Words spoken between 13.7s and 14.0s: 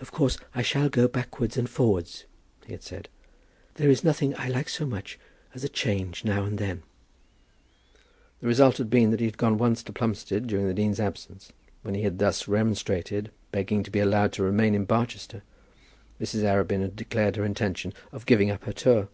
to be